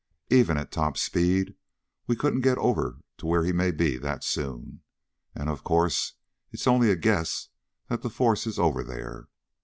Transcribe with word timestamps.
Even 0.31 0.57
at 0.57 0.71
top 0.71 0.97
speed 0.97 1.53
we 2.07 2.15
couldn't 2.15 2.41
get 2.41 2.57
over 2.57 3.01
to 3.19 3.27
where 3.27 3.43
he 3.45 3.51
may 3.51 3.69
be 3.69 3.97
that 3.99 4.23
soon. 4.23 4.81
And, 5.35 5.47
of 5.47 5.63
course, 5.63 6.15
it's 6.51 6.65
only 6.65 6.89
a 6.89 6.95
guess 6.95 7.49
that 7.87 8.01
the 8.01 8.09
force 8.09 8.47
is 8.47 8.57
over 8.57 8.83
there. 8.83 9.27